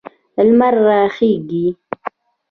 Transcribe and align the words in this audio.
لمر 0.45 0.73
راخیږي 0.87 1.65